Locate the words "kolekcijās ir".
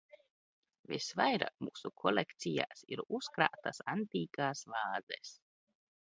2.03-3.03